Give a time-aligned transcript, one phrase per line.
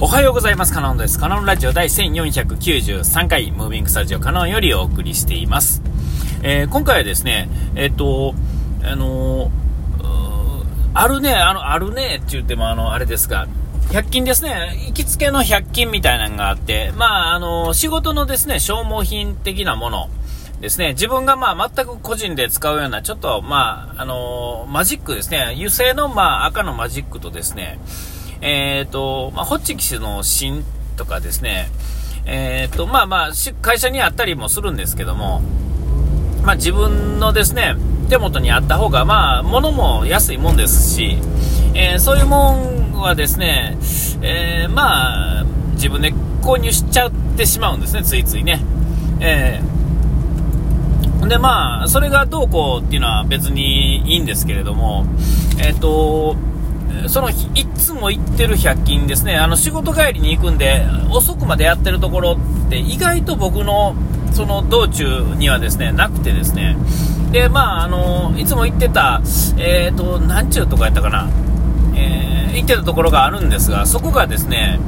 [0.00, 0.72] おはようございます。
[0.72, 1.20] カノンです。
[1.20, 5.82] カノンラジオ第1493回、ムービングスタジオカノンよりお送りしています。
[6.42, 8.34] えー、今回はですね、えっ、と、
[8.82, 10.60] あのー、
[10.94, 13.46] あるね、あの、あるねって言っても、あの、あれですが、
[13.90, 20.08] 100均ですね、行きつけの100均みたいなのがあって、まあ、あの、仕事のですね、消耗品的なもの、
[20.60, 27.78] ですね、自分がまあ全く個人で使うような、ちょっとまあ、あの、マジックですね、油性のまあ赤のマジックとですね、
[28.44, 30.64] えっ、ー、と、まあ、ホッチキスの芯
[30.96, 31.70] とかですね、
[32.26, 33.30] えっ、ー、と、まあまあ、
[33.62, 35.40] 会社にあったりもするんですけども、
[36.44, 37.74] まあ自分のですね、
[38.10, 41.16] 手元にあった方が、まあ、物も安いもんですし、
[41.74, 43.78] えー、そういうもんはですね、
[44.20, 48.60] えー、まあ、自分で購入しちゃってしまうんですね、ついついね。
[49.20, 49.74] えー
[51.26, 55.06] で、まあ、それがどうこうっていうのは別にいいんですけれども、
[55.58, 56.36] えっ、と、
[57.08, 57.34] そのい
[57.76, 63.94] つも行ってる100均ですね、あの仕事帰りに行くんで、遅くまでやってるところって意外と僕の
[64.32, 66.76] その道中にはですね、なくてですね、
[67.30, 69.20] で、まあ、あの、いつも行ってた、
[69.58, 71.28] えっ、ー、と、なんちゅうとこやったかな、
[71.96, 74.78] えー、行ってたところがあるんですが、そこがですね、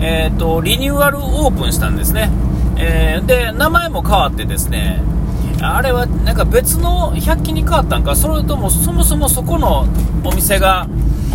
[0.00, 2.30] えっ、ー、と、リニューアルオープンしたんですね。
[2.78, 5.00] えー、で、名前も変わってですね、
[5.60, 9.86] あれはなんか別の100均に変わったんか、それともそもそもそこの
[10.24, 10.86] お店が、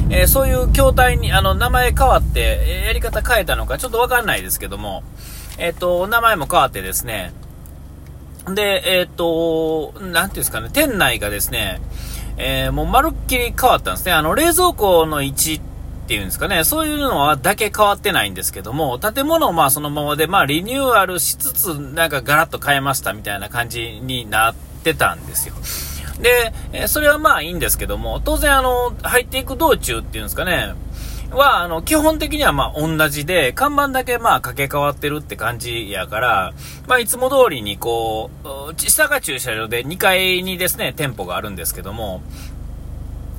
[0.10, 5.04] えー、そういう筐体に、あの、名前変わって、やり方変えたのかちょっとわかんないですけども、
[5.58, 7.34] えっ、ー、と、名前も変わってですね、
[8.54, 11.82] で、えっ、と、なんていうんですかね、店内がですね、
[12.38, 14.12] えもうまるっきり変わったんですね。
[14.12, 15.54] あの、冷蔵庫の位置
[16.06, 25.56] っていうんですかね、そういうのはだけ変わってないんですけども、建物をまあそのままで、まあリニューアルしつつ、なんかガラッと変えましたみたいな感じになってたんですよ。
[26.20, 30.74] で、えそれはまあいいんですけども、当然あの、入っていく道中っていうんですかね、
[31.32, 36.54] は、あの、基本的にはまあ同じで、看板だけまあ掛け替わってるって感じやから、
[36.88, 42.22] まあいつも通りにこう、下が駐車場で2階にですね、店舗があるんですけども、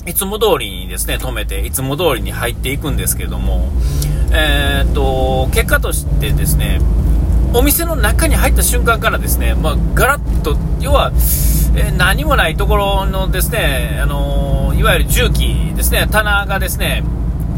[0.07, 3.69] いつも通りにですね、止めて、いつも通りに入っていくんですけども、
[4.33, 6.81] えー、っと、結果としてですね、
[7.55, 11.13] お店の中に入った瞬間からですね、まあ、ガラッと、要は、
[11.77, 17.03] えー、何もないところのですね、あのー、いわゆる重機ですね、棚がですね、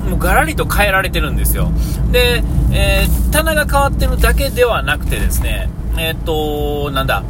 [0.09, 1.71] もうガラリと変えられてるんですよ。
[2.11, 7.25] で、えー、棚が変わってるだけではなくてですね、えっと、なんだ、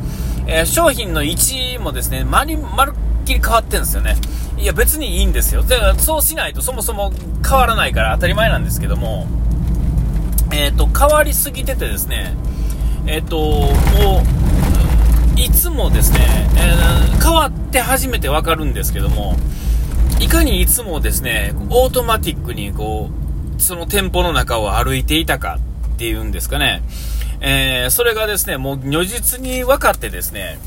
[0.46, 2.92] え商品の位置もですね、まり、まる
[3.22, 4.16] っきり変わってるんですよね。
[4.58, 5.62] いや、別にいいんですよ。
[5.62, 7.12] だからそうしないとそもそも
[7.46, 9.26] 変わらないから当たり前なんですけども、
[10.52, 12.34] えっ、ー、と、変わりすぎててですね、
[13.06, 14.22] えっ、ー、と、も
[15.36, 16.20] う、いつもですね、
[16.56, 19.36] えー、変わって初めてわかるんですけども、
[20.20, 23.10] いかにいつもですね、オートマティックにこ
[23.56, 25.58] う、その店舗の中を歩いていたか
[25.94, 26.82] っていうんですかね、
[27.40, 30.58] えー、それがですね、もう如実に分かってですね、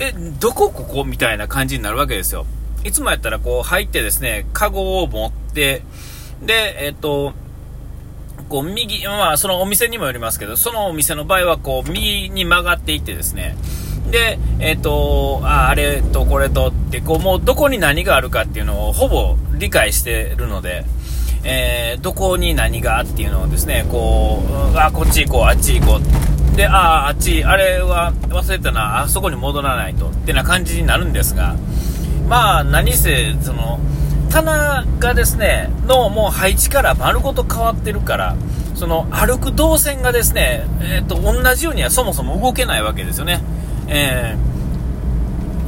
[0.00, 2.46] え、どこここみたいな感じになるわけですよ。
[2.84, 5.82] いつもやったらこう入ってですね、カゴを持って、
[6.42, 7.34] で、えっ、と、
[8.48, 13.56] こう右、まあそのお店にもよりますけど、そのお店の場合はこう右に曲がっていってですね、
[14.10, 20.84] で、えっ、と、あ、あれとこれとって、こうもうどこに何があるかっていうのをほぼ理解してるので、
[21.44, 24.42] えー、どこに何がっていうのをですね、こ
[24.74, 26.00] う、あ、こっち行こう、あっち行こ
[26.52, 26.56] う。
[26.56, 30.08] で、あ、あっち、あれは忘れたな、あそこに戻らないと。
[30.08, 31.56] ってな感じになるんですが、
[32.28, 33.78] まあ、何せ、その、
[34.30, 38.36] 棚がですね、のもう配置から丸ごと変わってるから、
[38.74, 43.40] その歩く動線がですね、えっ、と、同じようにはそもそも動けないわけですよね。
[43.88, 44.36] え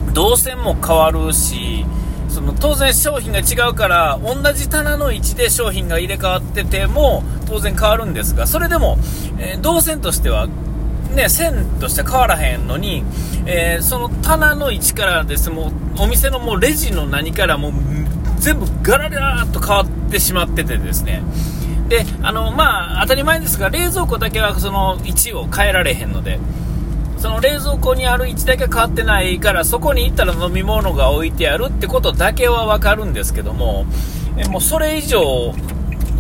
[0.09, 1.85] ー、動線も変わるし、
[2.29, 8.99] その当然商品が違うから同じ棚の位置で商品が入れ替わってても当然変わるんですがそれでも、
[9.39, 10.49] えー、動線としては
[11.15, 13.03] ね、線として変わらへんのに、
[13.45, 17.73] えー、その棚の位置からですもうお店のもうレジの何からもう
[18.41, 21.23] 全部ガラガラっと変わってしまっててですね。
[21.89, 26.39] であのまあ当たり前ですが冷蔵庫だけはその位置を変えられへんので
[27.19, 33.87] その冷蔵庫にある位置だけ変わってないからそこに行ったら飲み物が置いてあるってことだけは分かるんですけども
[34.39, 35.53] えもうそれ以上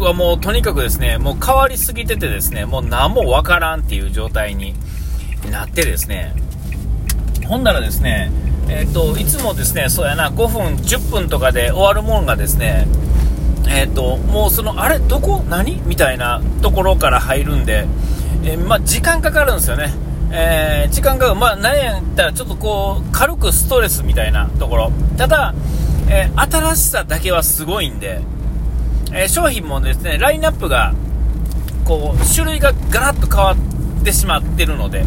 [0.00, 4.74] はもうとにかくですね、もう変わりすぎててですね、もう何もわからんっていう状態に
[5.50, 6.34] なってですね、
[7.46, 8.30] ほんならですね、
[8.72, 12.86] え、ー、と、いつもですね、そうやな、5分、10分とかで終わるもんがですね、
[13.68, 15.44] え、ー、と、もうその、あれ、どこ？
[15.48, 15.82] 何？
[15.86, 17.86] みたいなところから入るんで、
[18.44, 19.92] えー、まあ、時間かかるんですよね。
[20.32, 24.92] えー、時間が、まあ、何やったらちょっとこう、軽くストレスみたいなところ。
[25.18, 25.52] ただ、
[26.08, 28.20] えー、新しさだけはすごいんで、
[29.12, 30.94] え、商品もですね、ラインナップが、
[31.84, 35.04] こう、種類がガラッと変わってしまってるので、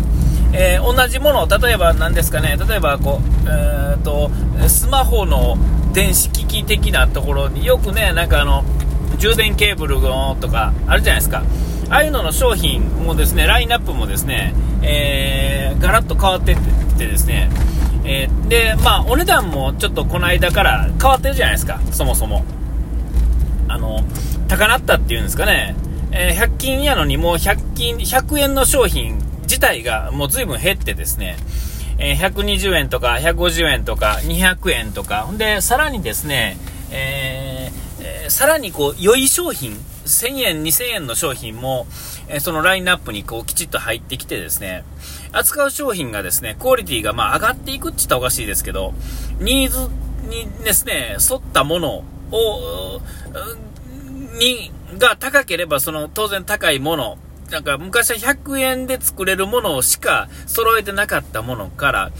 [0.53, 4.29] えー、同じもの、例えば何ですかね、例えばこう、えーと、
[4.67, 5.57] スマホの
[5.93, 8.63] 電子機器的なところによくね、なんかあの、
[9.17, 11.43] 充電ケーブルのとかあるじゃないですか。
[11.89, 16.57] ああいうのの商品もですね、ラインナップもですね、えー、ガラッと変わってっ
[16.97, 17.49] てですね、
[18.05, 22.45] えー、で、まあ、お値段もちょっとこの間から変わってるじゃないですか、そもそも。
[23.67, 24.01] あの、
[24.47, 25.75] 高なったっていうんですかね、
[26.11, 31.37] えー、100均やのにもう100均、100円の商品自体がもう随分減ってですね、
[31.97, 36.57] えー、120円とか150円とか200円とか、で、さらにですね、
[36.91, 41.87] えー、さらにこう、良い商品、1000円、2000円の商品も、
[42.27, 44.83] えそのラインナップにこうきちっと入ってきてですね、
[45.31, 48.93] 扱う商品がですね、クオリティがまあ上がっていくって言ったらおかしいですけど、
[49.39, 49.89] ニーズ
[50.27, 53.01] にですね、沿ったものを、
[54.39, 57.17] に、が高ければ、その当然高いもの、
[57.51, 62.11] なんか昔は100円で作れるものしか揃えてなかったものから、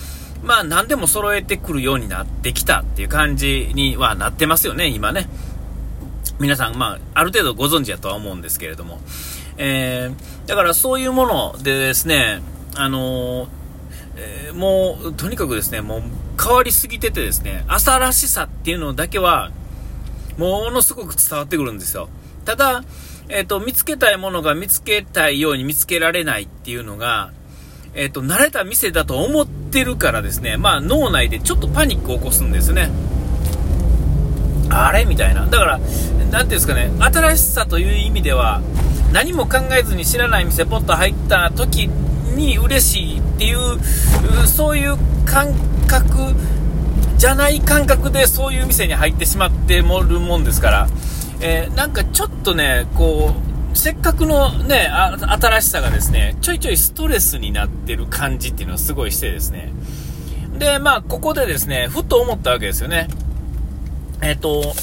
[0.44, 5.28] まあ何でも揃えてくるようになってきたっていう感じにはなってますよね、今ね。
[6.40, 9.00] 皆さん、まあ、ある程度ご存知だとは思うんですけれども。
[9.58, 12.42] えー、だからそういうものでですね、
[12.76, 13.48] あのー、
[14.16, 16.04] えー、もう、とにかくですね、もう
[16.42, 19.52] 変わりすぎててですね、朝らしさっていうのだけは、
[20.38, 22.10] ものすごく伝わってくるんですよ。
[22.46, 22.84] ただ、
[23.30, 27.32] えっ、ー、と、見つけたいものが見つけたいように見つけられないっていうのが、
[27.96, 32.90] えっ、ー、と、慣れた店だと思ってるからですね、まあ脳内でちょっとパニックを起こすんですね。
[34.70, 35.06] あれ？
[35.06, 35.46] みたいな。
[35.46, 38.62] だから、なんていうんですかね、新しさという意味では、
[39.12, 41.88] 何も考えずに知らない店ポッと入った時
[42.36, 43.80] に嬉しいっていう、
[44.48, 45.54] そういう感
[45.88, 46.34] 覚
[47.18, 50.88] じゃない感覚でそういう店に入ってしまってもるもんですから、
[51.46, 53.34] えー、なんかちょっとね、こ
[53.74, 59.74] う、せっかくのね、新しさがですね、ちょいちょいストレスになってる感じっていうのをすごいしてですね。
[60.58, 63.10] で、まあ、ここでですね、ふと思ったわけですよね。
[64.22, 64.74] えっ、ー、と、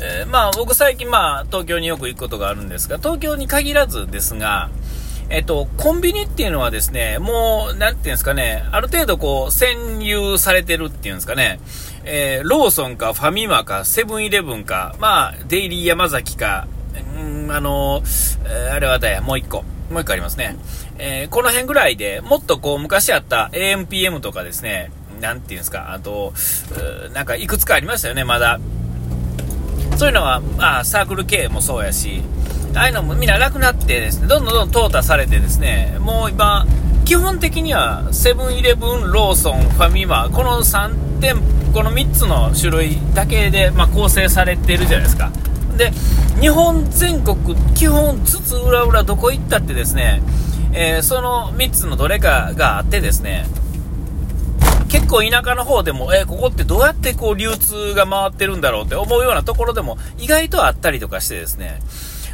[0.00, 4.70] えー、まあ、僕最近まあ、東京によく行くことがあるんですが、東京に限らずですが、
[5.30, 11.60] えっと、コンビニっていうのはですね、もう、なんていうんですかね、ある程度こう、占有されてるっていうんですかね、
[12.10, 16.66] えー、ローソンかファミマかセブンイレブンか、まあ、デイリー山崎か、
[17.20, 19.62] んあのー、あれはだや、もう一個。
[19.90, 20.56] もう一個ありますね。
[20.96, 24.90] えー、この辺ぐらいでもっとこう、昔あった AMPM とかですね、
[25.20, 26.32] なんていうんですか、あと、
[27.12, 28.58] なんかいくつかありましたよね、まだ。
[29.98, 32.22] そういうのは、まあサークル系もそうやし、
[32.74, 36.66] ああいうのもみんななくなってですね、どんどんどん淘汰されてですね、もう今、
[37.08, 45.32] 基本的にはセブンイレブン、ローソン、ファミマ、この3店舗、この3つの種類だけで、まあ、構成されてるじゃないですか。
[45.78, 45.90] で、
[46.38, 50.20] 日本全国、基本つつ裏裏どこ行ったってですね、
[50.74, 53.46] えー、その3つのどれかがあってですね、
[54.90, 61.80] 結構田舎の方でも、えー、ここってどうやってこう流通が回ってるんだろうって思うようなところでも意外とあったりとかしてですね。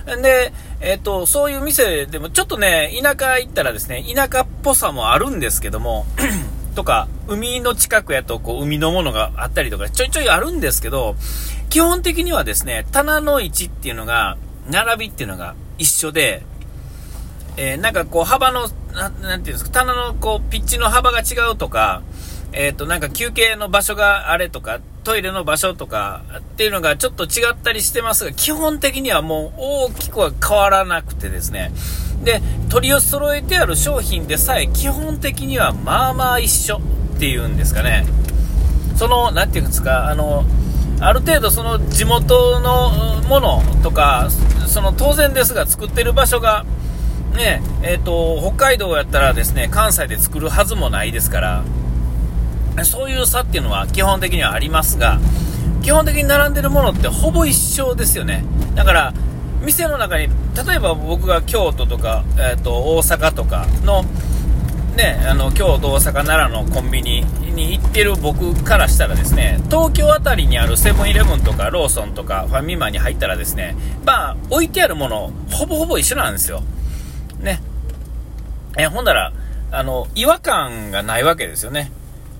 [0.07, 6.07] で、えっ、と、そういう店でもちょっとね、田舎行ったらですね、田舎っぽさもあるんですけども、
[6.75, 11.17] とか、海の近くやとこう海のものがあったりとかちょいちょいあるんですけど、
[11.71, 14.37] 基本的にはですね、棚の位置っていうのが、
[14.71, 16.43] 並びっていうのが一緒で、
[17.57, 22.03] えー、なんかこう幅の、なんていうんですか、棚のこうピッチの幅が違うとか、
[22.53, 31.71] えっ、ー、と、なんか休憩の場所があれとか、トイレの場所とかっていうのがちょっと違ったりしてますが、基本的にはもう大きくは変わらなくてですね。
[32.25, 36.81] で、取りを揃えてある商品でさえ基本的にはまあまあ一緒
[37.17, 38.07] っていうんですかね。
[38.97, 40.45] その、なんていうんですか、あの、
[41.01, 42.91] ある程度その地元の
[43.29, 44.29] ものとか、
[44.67, 46.65] その当然ですが作ってる場所が、
[47.37, 51.65] ね、えっ、ー、と、北海道やったらですね、関西で作るはずもないですから、
[52.83, 55.21] そういう差っていうのは基本的にはありますが、
[55.83, 58.45] 基本的に並んでるものってほぼ一緒ですよね。
[58.75, 59.15] だから、
[59.63, 60.29] 店の中に、
[60.67, 64.05] 例えば僕が京都とか、えっ、ー、と、大阪とかの、
[64.97, 76.63] ね、あの、京都、大阪、奈良のコンビニに行ってる僕からしたらですね、東京辺りにあるセブンイレブンとかローソンとかファミマに入ったらですね、まあ、置いてあるもの、ほぼほぼ一緒なんですよ。
[77.41, 77.61] ね。
[78.77, 79.33] え、ほんなら、
[79.71, 81.91] あの、違和感がないわけですよね。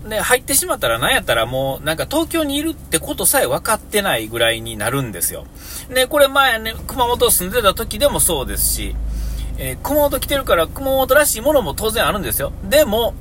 [0.05, 5.47] ね、入ってしまったら何やったらもうなんか東京にいるってことさえ分かってないぐらいになるんですよ。
[5.89, 8.95] で、これ前ね、熊本住んでた時でもそうですし、
[9.57, 12.53] えー、熊本来てるから熊本らしいものも当然あるんですよ。
[12.69, 13.15] でも、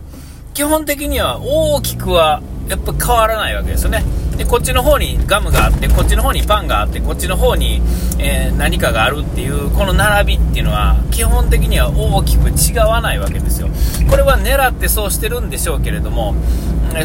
[0.54, 4.04] 基本的には大きくはやっぱ変わらないわけですよね。
[4.38, 7.82] で、こっちの方にガムがあって、こっちの方にパンがあって、こっちの方に、
[8.20, 13.70] えー、何かがあるっていう、この並びっていうのは、基本的には大きく違わないわけですよ。
[14.10, 16.36] これは狙ってそうしてるんでしょうけれども、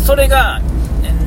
[0.03, 0.61] それが、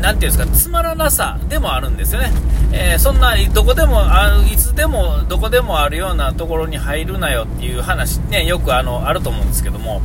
[0.01, 2.31] なんていうんですか、つまらなさでもあるんですよね。
[2.73, 10.01] えー、そんな、どこでもあいつでも、どこでもあるようなところに入るなよっていう話ね、よくあの、あると思うんですけども、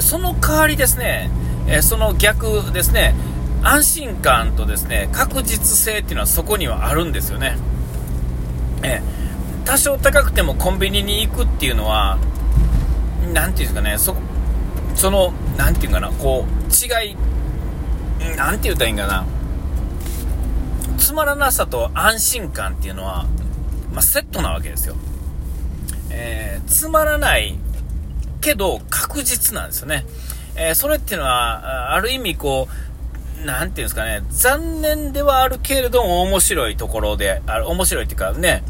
[0.00, 1.30] その代わりですね、
[1.68, 3.14] え、その逆ですね、
[3.66, 7.56] 安心感とですね、確実性っていうのはそこにはあるんですよね。
[8.84, 9.02] え、
[9.64, 12.18] 多少高くてもコンビニに行くっていうのは、
[13.32, 14.14] なんていうんですかね、そ、
[14.94, 17.16] その、なんていうかな、こう、違い
[18.36, 19.24] なんて言ったらいいんかな。
[20.98, 23.26] つまらなさと安心感っていうのは、
[23.92, 24.94] まあ、セットなわけですよ。
[26.10, 27.58] えー、つまらない
[28.40, 30.06] けど確実なんですよね。
[30.54, 32.85] えー、それっていうのは、ある意味こう、
[33.46, 38.62] なんていうんですかね、残念ではあるけれども面白いところで、あ面白いっていうかね、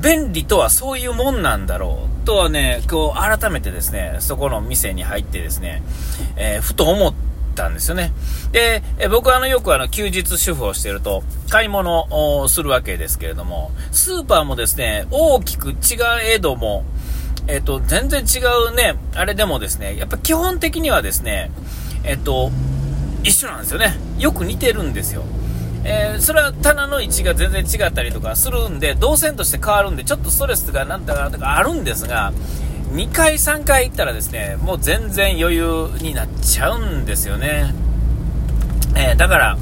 [0.00, 5.82] 便利とはそういうもんなんだろうとはね、こう改めてですね、そこの店に入ってですね、
[6.36, 7.14] えー、ふと思っ、
[7.58, 8.12] たんですよね。
[8.52, 12.06] で、え僕はあのよくあの休日主婦をしてると買い物
[12.40, 15.74] をするわけですけれども、スーパーもですね、大きく違
[16.22, 16.84] えども、
[17.48, 18.38] えっ、と、全然違
[18.70, 21.50] うね、あれでもですね、やっぱ基本的にはですね、
[22.04, 22.50] えっ、と、
[23.22, 23.96] 一緒なんですよね。
[24.18, 25.22] よく似てるんですよ。
[25.84, 32.32] えー、それは棚の位置が全然違ったりとかするんで、動線として変わるんで、ちょっとストレスがなんだかとかあるんですが、
[32.92, 37.74] 2回、3回行ったらですね、もう全然余裕になっちゃうんですよね。
[38.96, 39.58] えー、だから、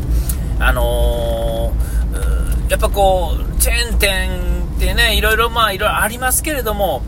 [0.58, 4.30] あのー、やっぱこう、チェーン店
[4.76, 7.02] ってね、いろいろまあ、いろいろありますけれども、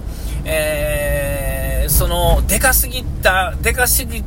[0.45, 4.23] えー、その、でかすぎた、でかすぎ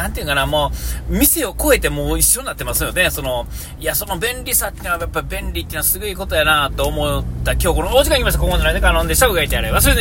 [0.00, 0.70] なんていうかな、も
[1.10, 3.10] う、店を超えてもう一緒になってますよね。
[3.10, 3.46] その、
[3.80, 8.40] いや、その便利さっていうのは、やっぱ便利っていうのはすごいことやなと思った今日このお時間来ました。
[8.40, 9.26] ここまでの間、カノンでした。
[9.26, 9.72] うがいてやれ。
[9.72, 9.94] 忘れ